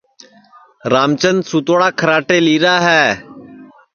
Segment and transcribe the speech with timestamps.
[0.91, 3.03] رام چند سُوتوڑا کھرڑاٹے لیرا ہے